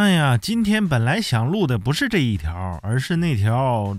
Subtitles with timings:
[0.00, 3.94] 哎呀，今天本来想录的不是这一条，而是那条。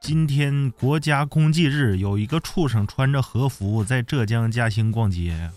[0.00, 5.50] 今天国家公祭日，有一个畜生穿着和服在浙江嘉兴逛街。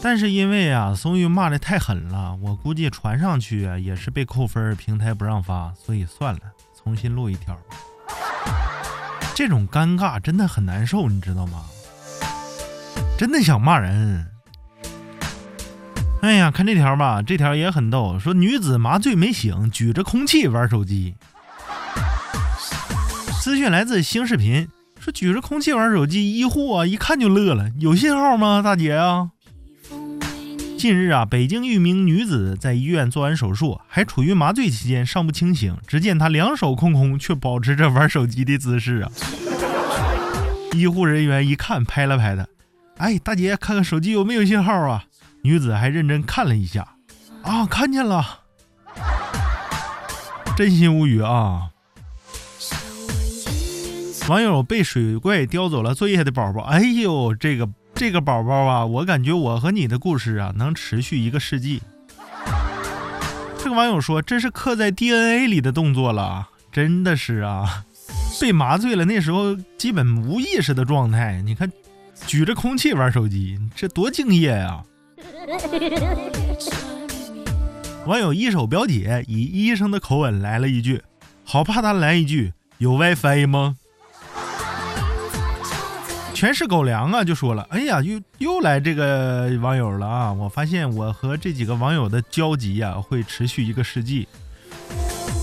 [0.00, 6.40] 但是因为啊，宋玉骂的太狠了，我估计传上去也是被扣分，平台不让发，所以算了，
[6.80, 7.58] 重新录一条。
[9.34, 11.64] 这种尴尬真的很难受，你知道吗？
[13.18, 14.24] 真的想骂人。
[16.22, 21.14] 哎呀，看这条吧，这条也很逗，说女子麻醉没醒，举着空气玩手机。
[23.40, 24.66] 资讯来自新视频，
[24.98, 29.30] 说举着空气玩手机，医护啊一看就乐了，有信号吗，大姐啊？
[30.76, 35.76] 近日啊，北京一名女子在医院做完手术，还处于麻醉期间，尚不清醒。
[35.86, 39.10] 只见她两手空空，却保持着玩手机的姿势啊。
[40.72, 42.46] 医护人员一看，拍了拍她，
[42.98, 45.04] 哎，大姐，看看手机有没有信号啊？
[45.46, 46.96] 女子还认真看了一下，
[47.42, 48.40] 啊，看见了，
[50.56, 51.70] 真心无语啊。
[54.28, 61.80] 网友被水怪叼走了作业的宝宝，哎呦，这个这个宝宝啊，我感觉我和你的故事啊，能持续一个世纪。
[63.56, 67.84] 这个网友说，这是刻在 DNA 里的动作了，真的是啊，
[68.40, 71.40] 被麻醉了，那时候基本无意识的状态。
[71.42, 71.70] 你看，
[72.26, 74.82] 举着空气玩手机，这多敬业呀！
[78.06, 81.02] 网友一手表姐以医生的口吻来了一句，
[81.44, 83.76] 好怕他来一句有 WiFi 吗？
[86.34, 87.24] 全是狗粮啊！
[87.24, 90.32] 就说了，哎呀，又又来这个网友了啊！
[90.32, 94.28] 我发现我和这几个网友的交集呀，会持续一个世纪。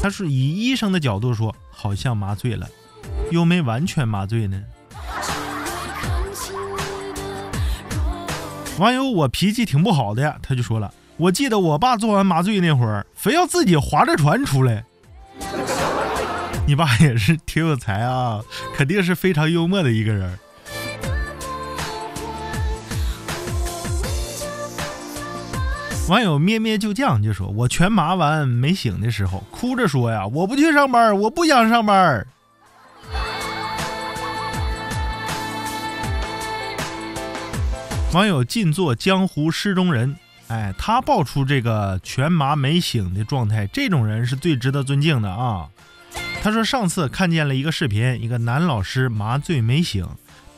[0.02, 2.70] 他是以医生的角度说，好像麻醉了，
[3.32, 4.62] 又没完全麻醉呢。
[8.80, 14.84] 网友我脾气挺不好的呀，他就说了，我记得我爸做完麻醉那会儿，非要自己划着船出来。
[16.66, 18.42] 你爸也是挺有才啊，
[18.76, 20.40] 肯定是非常幽默的一个人。
[26.10, 32.26] 网友咩咩就酱就说：“我全麻完没醒的时候，哭着说呀，我不去上班，我不想上班。”
[38.14, 40.16] 网友尽做江湖失中人，
[40.48, 45.68] 哎，他爆出这个全麻没醒的状态，这种人是最值得尊敬的啊。
[46.44, 50.08] 他说上次看见了一个视频，一个男老师麻醉没醒，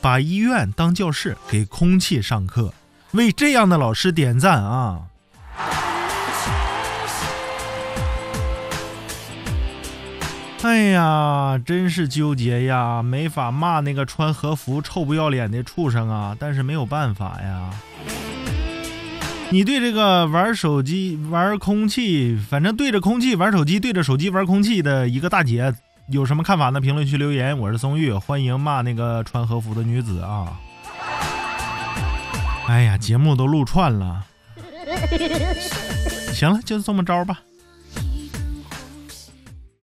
[0.02, 2.74] 把医院当教室给空气上课，
[3.12, 5.04] 为这样的老师点赞啊！
[10.66, 16.36] 哎呀，真是纠结呀，没法骂那个穿和服臭不要脸的畜生啊！
[16.40, 17.70] 但是没有办法呀。
[19.50, 25.72] 你对这个玩手机、玩空气，反正对着空气玩手机、对着手机玩空气的一个大姐，
[26.08, 26.80] 有什么看法呢？
[26.80, 27.56] 评论区留言。
[27.56, 30.58] 我是松玉，欢迎骂那个穿和服的女子啊！
[32.66, 34.24] 哎呀，节目都录串了。
[36.32, 37.38] 行了，就这么着吧。